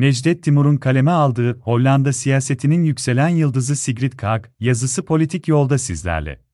Necdet 0.00 0.42
Timur'un 0.42 0.76
kaleme 0.76 1.10
aldığı 1.10 1.60
Hollanda 1.60 2.12
siyasetinin 2.12 2.82
yükselen 2.82 3.28
yıldızı 3.28 3.76
Sigrid 3.76 4.12
Kaag, 4.12 4.44
yazısı 4.60 5.04
politik 5.04 5.48
yolda 5.48 5.78
sizlerle. 5.78 6.47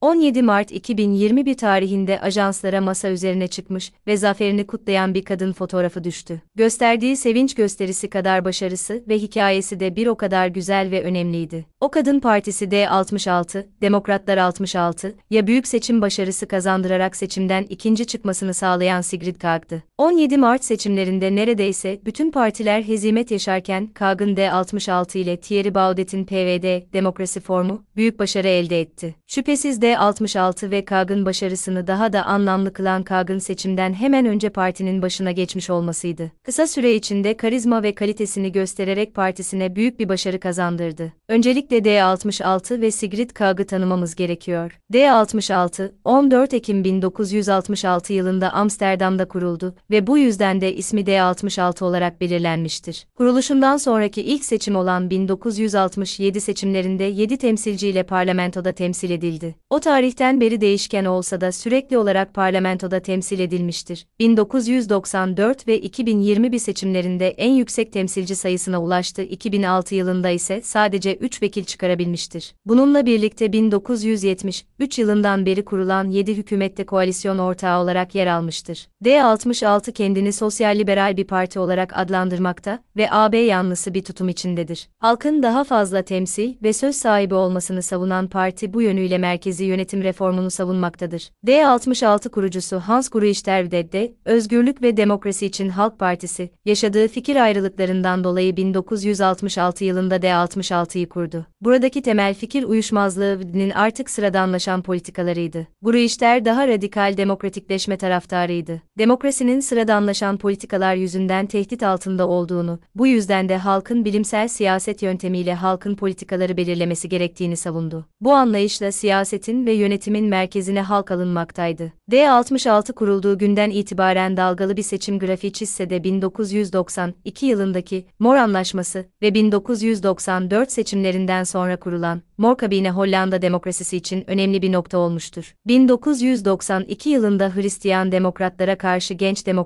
17 0.00 0.42
Mart 0.42 0.72
2021 0.72 1.54
tarihinde 1.54 2.20
ajanslara 2.20 2.80
masa 2.80 3.08
üzerine 3.08 3.48
çıkmış 3.48 3.92
ve 4.06 4.16
zaferini 4.16 4.66
kutlayan 4.66 5.14
bir 5.14 5.24
kadın 5.24 5.52
fotoğrafı 5.52 6.04
düştü. 6.04 6.40
Gösterdiği 6.54 7.16
sevinç 7.16 7.54
gösterisi 7.54 8.10
kadar 8.10 8.44
başarısı 8.44 9.04
ve 9.08 9.18
hikayesi 9.18 9.80
de 9.80 9.96
bir 9.96 10.06
o 10.06 10.14
kadar 10.14 10.46
güzel 10.46 10.90
ve 10.90 11.02
önemliydi. 11.02 11.66
O 11.80 11.90
kadın 11.90 12.20
partisi 12.20 12.70
de 12.70 12.88
66, 12.88 13.68
Demokratlar 13.82 14.38
66, 14.38 15.14
ya 15.30 15.46
büyük 15.46 15.66
seçim 15.66 16.02
başarısı 16.02 16.48
kazandırarak 16.48 17.16
seçimden 17.16 17.66
ikinci 17.68 18.06
çıkmasını 18.06 18.54
sağlayan 18.54 19.00
Sigrid 19.00 19.36
Kaag'dı. 19.36 19.82
17 20.00 20.36
Mart 20.36 20.64
seçimlerinde 20.64 21.36
neredeyse 21.36 22.00
bütün 22.04 22.30
partiler 22.30 22.82
hezimet 22.82 23.30
yaşarken 23.30 23.86
Kaag'ın 23.86 24.34
D66 24.34 25.18
ile 25.18 25.36
Thierry 25.36 25.74
Baudet'in 25.74 26.24
PVD, 26.24 26.92
Demokrasi 26.92 27.40
Formu, 27.40 27.84
büyük 27.96 28.18
başarı 28.18 28.48
elde 28.48 28.80
etti. 28.80 29.14
Şüphesiz 29.26 29.78
D66 29.78 30.70
ve 30.70 30.84
Kaag'ın 30.84 31.26
başarısını 31.26 31.86
daha 31.86 32.12
da 32.12 32.24
anlamlı 32.24 32.72
kılan 32.72 33.02
Kaag'ın 33.02 33.38
seçimden 33.38 33.92
hemen 33.92 34.26
önce 34.26 34.48
partinin 34.50 35.02
başına 35.02 35.32
geçmiş 35.32 35.70
olmasıydı. 35.70 36.32
Kısa 36.44 36.66
süre 36.66 36.94
içinde 36.94 37.36
karizma 37.36 37.82
ve 37.82 37.94
kalitesini 37.94 38.52
göstererek 38.52 39.14
partisine 39.14 39.76
büyük 39.76 40.00
bir 40.00 40.08
başarı 40.08 40.40
kazandırdı. 40.40 41.12
Öncelikle 41.28 41.78
D66 41.78 42.80
ve 42.80 42.90
Sigrid 42.90 43.30
Kaag'ı 43.30 43.66
tanımamız 43.66 44.14
gerekiyor. 44.14 44.78
D66, 44.92 45.92
14 46.04 46.54
Ekim 46.54 46.84
1966 46.84 48.12
yılında 48.12 48.52
Amsterdam'da 48.52 49.28
kuruldu 49.28 49.74
ve 49.90 50.06
bu 50.06 50.18
yüzden 50.18 50.60
de 50.60 50.74
ismi 50.74 51.00
D66 51.00 51.84
olarak 51.84 52.20
belirlenmiştir. 52.20 53.06
Kuruluşundan 53.14 53.76
sonraki 53.76 54.22
ilk 54.22 54.44
seçim 54.44 54.76
olan 54.76 55.10
1967 55.10 56.40
seçimlerinde 56.40 57.04
7 57.04 57.36
temsilciyle 57.36 58.02
parlamentoda 58.02 58.72
temsil 58.72 59.10
edildi. 59.10 59.54
O 59.70 59.80
tarihten 59.80 60.40
beri 60.40 60.60
değişken 60.60 61.04
olsa 61.04 61.40
da 61.40 61.52
sürekli 61.52 61.98
olarak 61.98 62.34
parlamentoda 62.34 63.00
temsil 63.00 63.38
edilmiştir. 63.38 64.06
1994 64.18 65.68
ve 65.68 65.78
2021 65.78 66.58
seçimlerinde 66.58 67.28
en 67.28 67.52
yüksek 67.52 67.92
temsilci 67.92 68.36
sayısına 68.36 68.82
ulaştı. 68.82 69.22
2006 69.22 69.94
yılında 69.94 70.30
ise 70.30 70.60
sadece 70.64 71.14
3 71.14 71.42
vekil 71.42 71.64
çıkarabilmiştir. 71.64 72.54
Bununla 72.66 73.06
birlikte 73.06 73.52
1973 73.52 74.98
yılından 74.98 75.46
beri 75.46 75.64
kurulan 75.64 76.10
7 76.10 76.36
hükümette 76.36 76.86
koalisyon 76.86 77.38
ortağı 77.38 77.82
olarak 77.82 78.14
yer 78.14 78.26
almıştır. 78.26 78.88
D66 79.04 79.79
kendini 79.88 80.32
sosyal 80.32 80.78
liberal 80.78 81.16
bir 81.16 81.24
parti 81.24 81.58
olarak 81.58 81.98
adlandırmakta 81.98 82.78
ve 82.96 83.08
AB 83.10 83.38
yanlısı 83.38 83.94
bir 83.94 84.04
tutum 84.04 84.28
içindedir. 84.28 84.88
Halkın 84.98 85.42
daha 85.42 85.64
fazla 85.64 86.02
temsil 86.02 86.54
ve 86.62 86.72
söz 86.72 86.96
sahibi 86.96 87.34
olmasını 87.34 87.82
savunan 87.82 88.28
parti 88.28 88.72
bu 88.72 88.82
yönüyle 88.82 89.18
merkezi 89.18 89.64
yönetim 89.64 90.02
reformunu 90.02 90.50
savunmaktadır. 90.50 91.30
D66 91.46 92.28
kurucusu 92.28 92.78
Hans 92.78 93.08
Gruisterwede 93.08 93.92
de, 93.92 94.14
Özgürlük 94.24 94.82
ve 94.82 94.96
Demokrasi 94.96 95.46
için 95.46 95.68
Halk 95.68 95.98
Partisi, 95.98 96.50
yaşadığı 96.64 97.08
fikir 97.08 97.36
ayrılıklarından 97.36 98.24
dolayı 98.24 98.56
1966 98.56 99.84
yılında 99.84 100.16
D66'yı 100.16 101.08
kurdu. 101.08 101.46
Buradaki 101.60 102.02
temel 102.02 102.34
fikir 102.34 102.64
uyuşmazlığının 102.64 103.70
artık 103.70 104.10
sıradanlaşan 104.10 104.82
politikalarıydı. 104.82 105.66
Gruister 105.82 106.44
daha 106.44 106.68
radikal 106.68 107.16
demokratikleşme 107.16 107.96
taraftarıydı. 107.96 108.82
Demokrasinin 108.98 109.60
sıradanlaşan 109.70 110.36
politikalar 110.36 110.94
yüzünden 110.94 111.46
tehdit 111.46 111.82
altında 111.82 112.28
olduğunu, 112.28 112.78
bu 112.94 113.06
yüzden 113.06 113.48
de 113.48 113.56
halkın 113.56 114.04
bilimsel 114.04 114.48
siyaset 114.48 115.02
yöntemiyle 115.02 115.54
halkın 115.54 115.94
politikaları 115.94 116.56
belirlemesi 116.56 117.08
gerektiğini 117.08 117.56
savundu. 117.56 118.06
Bu 118.20 118.32
anlayışla 118.32 118.92
siyasetin 118.92 119.66
ve 119.66 119.72
yönetimin 119.72 120.24
merkezine 120.24 120.80
halk 120.80 121.10
alınmaktaydı. 121.10 121.92
D66 122.10 122.92
kurulduğu 122.92 123.38
günden 123.38 123.70
itibaren 123.70 124.36
dalgalı 124.36 124.76
bir 124.76 124.82
seçim 124.82 125.18
grafiği 125.18 125.52
çizse 125.52 125.90
de 125.90 126.04
1992 126.04 127.46
yılındaki 127.46 128.06
Mor 128.18 128.36
Anlaşması 128.36 129.04
ve 129.22 129.34
1994 129.34 130.72
seçimlerinden 130.72 131.44
sonra 131.44 131.76
kurulan 131.76 132.22
Mor 132.38 132.56
Kabine 132.56 132.90
Hollanda 132.90 133.42
demokrasisi 133.42 133.96
için 133.96 134.24
önemli 134.30 134.62
bir 134.62 134.72
nokta 134.72 134.98
olmuştur. 134.98 135.54
1992 135.66 137.10
yılında 137.10 137.54
Hristiyan 137.54 138.12
demokratlara 138.12 138.78
karşı 138.78 139.14
Genç 139.14 139.46
Demokratlar, 139.46 139.59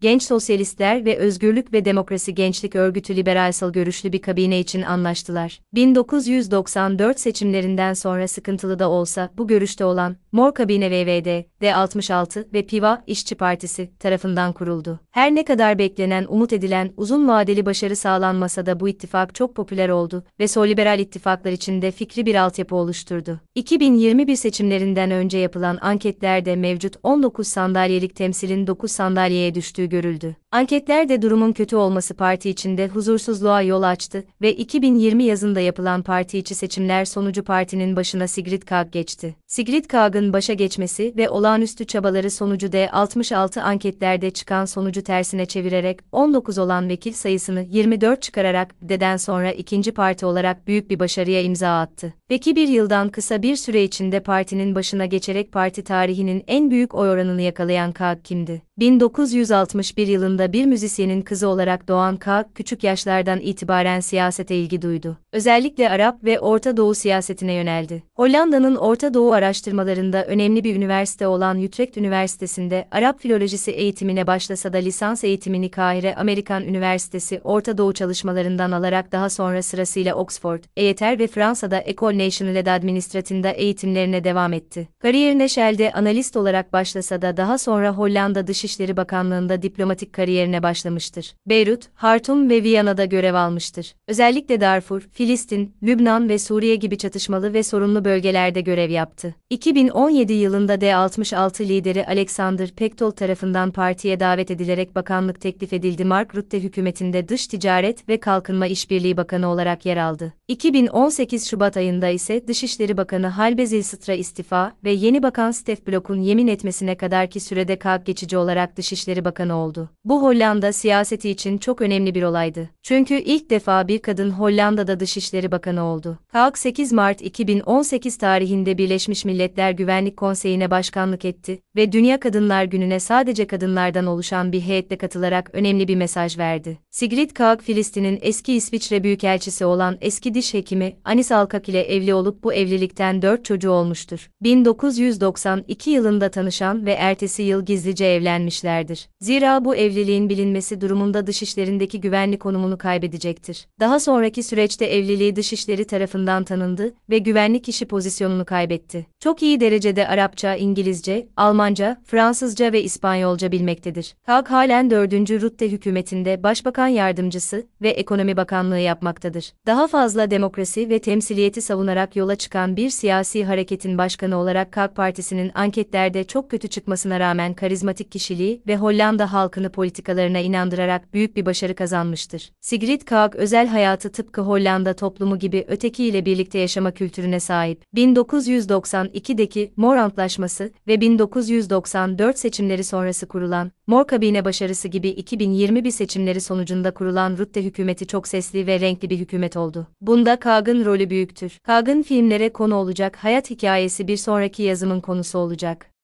Genç 0.00 0.22
Sosyalistler 0.22 1.04
ve 1.04 1.16
Özgürlük 1.16 1.72
ve 1.72 1.84
Demokrasi 1.84 2.34
Gençlik 2.34 2.76
Örgütü 2.76 3.16
liberalsal 3.16 3.72
görüşlü 3.72 4.12
bir 4.12 4.22
kabine 4.22 4.60
için 4.60 4.82
anlaştılar. 4.82 5.60
1994 5.74 7.20
seçimlerinden 7.20 7.92
sonra 7.92 8.28
sıkıntılı 8.28 8.78
da 8.78 8.90
olsa 8.90 9.30
bu 9.38 9.46
görüşte 9.46 9.84
olan 9.84 10.16
Mor 10.32 10.54
Kabine 10.54 10.90
VVD, 10.90 11.44
D66 11.62 12.52
ve 12.52 12.66
PIVA 12.66 13.02
İşçi 13.06 13.34
Partisi 13.34 13.90
tarafından 13.98 14.52
kuruldu. 14.52 15.00
Her 15.10 15.34
ne 15.34 15.44
kadar 15.44 15.78
beklenen, 15.78 16.26
umut 16.28 16.52
edilen 16.52 16.90
uzun 16.96 17.28
vadeli 17.28 17.66
başarı 17.66 17.96
sağlanmasa 17.96 18.66
da 18.66 18.80
bu 18.80 18.88
ittifak 18.88 19.34
çok 19.34 19.56
popüler 19.56 19.88
oldu 19.88 20.24
ve 20.40 20.48
sol 20.48 20.66
liberal 20.66 20.98
ittifaklar 20.98 21.52
içinde 21.52 21.90
fikri 21.90 22.26
bir 22.26 22.34
altyapı 22.34 22.76
oluşturdu. 22.76 23.40
2021 23.54 24.36
seçimlerinden 24.36 25.10
önce 25.10 25.38
yapılan 25.38 25.78
anketlerde 25.80 26.56
mevcut 26.56 26.96
19 27.02 27.48
sandalyelik 27.48 28.16
temsilin 28.16 28.66
9 28.66 28.92
sandalyeye 29.12 29.54
düştüğü 29.54 29.86
görüldü. 29.88 30.36
Anketlerde 30.52 31.22
durumun 31.22 31.52
kötü 31.52 31.76
olması 31.76 32.14
parti 32.14 32.50
içinde 32.50 32.88
huzursuzluğa 32.88 33.62
yol 33.62 33.82
açtı 33.82 34.24
ve 34.42 34.52
2020 34.54 35.24
yazında 35.24 35.60
yapılan 35.60 36.02
parti 36.02 36.38
içi 36.38 36.54
seçimler 36.54 37.04
sonucu 37.04 37.44
partinin 37.44 37.96
başına 37.96 38.28
Sigrid 38.28 38.62
Kaag 38.62 38.92
geçti. 38.92 39.34
Sigrid 39.46 39.84
Kaag'ın 39.84 40.32
başa 40.32 40.54
geçmesi 40.54 41.14
ve 41.16 41.28
olağanüstü 41.28 41.84
çabaları 41.86 42.30
sonucu 42.30 42.66
D66 42.66 43.60
anketlerde 43.60 44.30
çıkan 44.30 44.64
sonucu 44.64 45.02
tersine 45.02 45.46
çevirerek 45.46 46.00
19 46.12 46.58
olan 46.58 46.88
vekil 46.88 47.12
sayısını 47.12 47.66
24 47.70 48.22
çıkararak 48.22 48.74
D'den 48.88 49.16
sonra 49.16 49.52
ikinci 49.52 49.92
parti 49.92 50.26
olarak 50.26 50.66
büyük 50.66 50.90
bir 50.90 50.98
başarıya 50.98 51.42
imza 51.42 51.80
attı. 51.80 52.14
Peki 52.28 52.56
bir 52.56 52.68
yıldan 52.68 53.08
kısa 53.08 53.42
bir 53.42 53.56
süre 53.56 53.84
içinde 53.84 54.20
partinin 54.20 54.74
başına 54.74 55.06
geçerek 55.06 55.52
parti 55.52 55.84
tarihinin 55.84 56.44
en 56.46 56.70
büyük 56.70 56.94
oy 56.94 57.08
oranını 57.08 57.42
yakalayan 57.42 57.92
Kaag 57.92 58.18
kimdi? 58.24 58.62
1961 58.78 60.06
yılında 60.06 60.41
bir 60.52 60.66
müzisyenin 60.66 61.22
kızı 61.22 61.48
olarak 61.48 61.88
doğan 61.88 62.16
Kaag, 62.16 62.46
küçük 62.54 62.84
yaşlardan 62.84 63.40
itibaren 63.40 64.00
siyasete 64.00 64.56
ilgi 64.56 64.82
duydu. 64.82 65.16
Özellikle 65.32 65.90
Arap 65.90 66.24
ve 66.24 66.40
Orta 66.40 66.76
Doğu 66.76 66.94
siyasetine 66.94 67.52
yöneldi. 67.52 68.02
Hollanda'nın 68.14 68.76
Orta 68.76 69.14
Doğu 69.14 69.32
araştırmalarında 69.32 70.24
önemli 70.24 70.64
bir 70.64 70.76
üniversite 70.76 71.26
olan 71.26 71.62
Utrecht 71.62 71.96
Üniversitesi'nde 71.96 72.88
Arap 72.90 73.20
filolojisi 73.20 73.70
eğitimine 73.70 74.26
başlasa 74.26 74.72
da 74.72 74.78
lisans 74.78 75.24
eğitimini 75.24 75.70
Kahire 75.70 76.14
Amerikan 76.14 76.64
Üniversitesi 76.64 77.40
Orta 77.44 77.78
Doğu 77.78 77.92
çalışmalarından 77.92 78.72
alarak 78.72 79.12
daha 79.12 79.30
sonra 79.30 79.62
sırasıyla 79.62 80.14
Oxford, 80.14 80.64
EYTER 80.76 81.18
ve 81.18 81.26
Fransa'da 81.26 81.80
École 81.80 82.26
Nationale 82.26 82.66
d'Administration'da 82.66 83.50
eğitimlerine 83.50 84.24
devam 84.24 84.52
etti. 84.52 84.88
Kariyerine 84.98 85.48
Shell'de 85.48 85.92
analist 85.92 86.36
olarak 86.36 86.72
başlasa 86.72 87.22
da 87.22 87.36
daha 87.36 87.58
sonra 87.58 87.90
Hollanda 87.90 88.46
Dışişleri 88.46 88.96
Bakanlığı'nda 88.96 89.62
diplomatik 89.62 90.12
kariyerine 90.32 90.62
başlamıştır. 90.62 91.34
Beyrut, 91.46 91.84
Hartum 91.94 92.50
ve 92.50 92.62
Viyana'da 92.62 93.04
görev 93.04 93.34
almıştır. 93.34 93.94
Özellikle 94.08 94.60
Darfur, 94.60 95.00
Filistin, 95.12 95.74
Lübnan 95.82 96.28
ve 96.28 96.38
Suriye 96.38 96.76
gibi 96.76 96.98
çatışmalı 96.98 97.54
ve 97.54 97.62
sorunlu 97.62 98.04
bölgelerde 98.04 98.60
görev 98.60 98.90
yaptı. 98.90 99.34
2017 99.50 100.32
yılında 100.32 100.74
D66 100.74 101.68
lideri 101.68 102.06
Alexander 102.06 102.70
Pechtold 102.70 103.12
tarafından 103.12 103.70
partiye 103.70 104.20
davet 104.20 104.50
edilerek 104.50 104.94
bakanlık 104.94 105.40
teklif 105.40 105.72
edildi. 105.72 106.04
Mark 106.04 106.34
Rutte 106.34 106.60
hükümetinde 106.60 107.28
Dış 107.28 107.46
Ticaret 107.46 108.08
ve 108.08 108.20
Kalkınma 108.20 108.66
İşbirliği 108.66 109.16
Bakanı 109.16 109.48
olarak 109.48 109.86
yer 109.86 109.96
aldı. 109.96 110.32
2018 110.48 111.48
Şubat 111.48 111.76
ayında 111.76 112.08
ise 112.08 112.48
Dışişleri 112.48 112.96
Bakanı 112.96 113.26
Halbe 113.26 113.66
Zilstra 113.66 114.14
istifa 114.14 114.72
ve 114.84 114.92
yeni 114.92 115.22
bakan 115.22 115.50
Stef 115.50 115.86
Blok'un 115.86 116.20
yemin 116.20 116.46
etmesine 116.46 116.94
kadarki 116.94 117.40
sürede 117.40 117.78
kalk 117.78 118.06
geçici 118.06 118.36
olarak 118.36 118.76
Dışişleri 118.76 119.24
Bakanı 119.24 119.54
oldu. 119.56 119.88
Bu 120.04 120.21
Hollanda 120.22 120.72
siyaseti 120.72 121.30
için 121.30 121.58
çok 121.58 121.80
önemli 121.80 122.14
bir 122.14 122.22
olaydı. 122.22 122.70
Çünkü 122.82 123.14
ilk 123.14 123.50
defa 123.50 123.88
bir 123.88 123.98
kadın 123.98 124.30
Hollanda'da 124.30 125.00
Dışişleri 125.00 125.52
Bakanı 125.52 125.84
oldu. 125.84 126.18
Kaag 126.32 126.56
8 126.56 126.92
Mart 126.92 127.22
2018 127.22 128.18
tarihinde 128.18 128.78
Birleşmiş 128.78 129.24
Milletler 129.24 129.70
Güvenlik 129.70 130.16
Konseyi'ne 130.16 130.70
başkanlık 130.70 131.24
etti 131.24 131.58
ve 131.76 131.92
Dünya 131.92 132.20
Kadınlar 132.20 132.64
Günü'ne 132.64 133.00
sadece 133.00 133.46
kadınlardan 133.46 134.06
oluşan 134.06 134.52
bir 134.52 134.60
heyetle 134.60 134.98
katılarak 134.98 135.50
önemli 135.52 135.88
bir 135.88 135.96
mesaj 135.96 136.38
verdi. 136.38 136.78
Sigrid 136.90 137.30
Kaag, 137.30 137.60
Filistin'in 137.60 138.18
eski 138.22 138.54
İsviçre 138.54 139.04
Büyükelçisi 139.04 139.64
olan 139.64 139.98
eski 140.00 140.34
diş 140.34 140.54
hekimi 140.54 140.96
Anis 141.04 141.32
Alkak 141.32 141.68
ile 141.68 141.82
evli 141.82 142.14
olup 142.14 142.44
bu 142.44 142.52
evlilikten 142.52 143.22
4 143.22 143.44
çocuğu 143.44 143.70
olmuştur. 143.70 144.30
1992 144.42 145.90
yılında 145.90 146.28
tanışan 146.28 146.86
ve 146.86 146.92
ertesi 146.92 147.42
yıl 147.42 147.64
gizlice 147.64 148.04
evlenmişlerdir. 148.04 149.08
Zira 149.20 149.64
bu 149.64 149.76
evliliğin 150.12 150.28
bilinmesi 150.28 150.80
durumunda 150.80 151.26
dışişlerindeki 151.26 152.00
güvenlik 152.00 152.40
konumunu 152.40 152.78
kaybedecektir. 152.78 153.66
Daha 153.80 154.00
sonraki 154.00 154.42
süreçte 154.42 154.84
evliliği 154.84 155.36
dışişleri 155.36 155.84
tarafından 155.84 156.44
tanındı 156.44 156.94
ve 157.10 157.18
güvenlik 157.18 157.68
işi 157.68 157.86
pozisyonunu 157.86 158.44
kaybetti. 158.44 159.06
Çok 159.20 159.42
iyi 159.42 159.60
derecede 159.60 160.08
Arapça, 160.08 160.54
İngilizce, 160.54 161.28
Almanca, 161.36 162.00
Fransızca 162.04 162.72
ve 162.72 162.82
İspanyolca 162.82 163.52
bilmektedir. 163.52 164.14
Kalk 164.26 164.50
halen 164.50 164.90
4. 164.90 165.12
Rutte 165.42 165.72
hükümetinde 165.72 166.42
Başbakan 166.42 166.88
Yardımcısı 166.88 167.66
ve 167.82 167.88
Ekonomi 167.88 168.36
Bakanlığı 168.36 168.78
yapmaktadır. 168.78 169.52
Daha 169.66 169.86
fazla 169.86 170.30
demokrasi 170.30 170.88
ve 170.88 170.98
temsiliyeti 170.98 171.62
savunarak 171.62 172.16
yola 172.16 172.36
çıkan 172.36 172.76
bir 172.76 172.90
siyasi 172.90 173.44
hareketin 173.44 173.98
başkanı 173.98 174.36
olarak 174.36 174.72
Kalk 174.72 174.96
Partisi'nin 174.96 175.50
anketlerde 175.54 176.24
çok 176.24 176.50
kötü 176.50 176.68
çıkmasına 176.68 177.20
rağmen 177.20 177.54
karizmatik 177.54 178.12
kişiliği 178.12 178.62
ve 178.66 178.76
Hollanda 178.76 179.32
halkını 179.32 179.72
politikalarına 180.02 180.38
inandırarak 180.38 181.14
büyük 181.14 181.36
bir 181.36 181.46
başarı 181.46 181.74
kazanmıştır. 181.74 182.52
Sigrid 182.60 183.02
Kaag 183.02 183.34
özel 183.36 183.68
hayatı 183.68 184.12
tıpkı 184.12 184.40
Hollanda 184.40 184.94
toplumu 184.94 185.38
gibi 185.38 185.64
ötekiyle 185.68 186.24
birlikte 186.24 186.58
yaşama 186.58 186.90
kültürüne 186.90 187.40
sahip. 187.40 187.84
1992'deki 187.94 189.72
Mor 189.76 189.96
Antlaşması 189.96 190.70
ve 190.86 191.00
1994 191.00 192.38
seçimleri 192.38 192.84
sonrası 192.84 193.28
kurulan 193.28 193.70
Mor 193.86 194.06
Kabine 194.06 194.44
başarısı 194.44 194.88
gibi 194.88 195.08
2021 195.08 195.90
seçimleri 195.90 196.40
sonucunda 196.40 196.90
kurulan 196.94 197.38
Rutte 197.38 197.64
hükümeti 197.64 198.06
çok 198.06 198.28
sesli 198.28 198.66
ve 198.66 198.80
renkli 198.80 199.10
bir 199.10 199.18
hükümet 199.18 199.56
oldu. 199.56 199.86
Bunda 200.00 200.36
Kaag'ın 200.40 200.84
rolü 200.84 201.10
büyüktür. 201.10 201.58
Kaag'ın 201.62 202.02
filmlere 202.02 202.52
konu 202.52 202.74
olacak 202.74 203.16
hayat 203.16 203.50
hikayesi 203.50 204.08
bir 204.08 204.16
sonraki 204.16 204.62
yazımın 204.62 205.00
konusu 205.00 205.38
olacak. 205.38 205.91